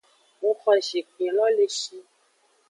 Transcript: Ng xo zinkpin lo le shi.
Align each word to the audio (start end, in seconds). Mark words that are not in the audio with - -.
Ng 0.43 0.53
xo 0.61 0.73
zinkpin 0.87 1.31
lo 1.37 1.45
le 1.55 1.65
shi. 1.77 1.97